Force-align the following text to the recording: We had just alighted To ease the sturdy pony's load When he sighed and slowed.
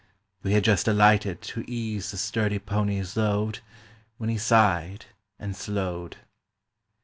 We 0.41 0.53
had 0.53 0.63
just 0.63 0.87
alighted 0.87 1.43
To 1.43 1.63
ease 1.67 2.09
the 2.09 2.17
sturdy 2.17 2.57
pony's 2.57 3.15
load 3.15 3.59
When 4.17 4.31
he 4.31 4.37
sighed 4.39 5.05
and 5.37 5.55
slowed. 5.55 6.17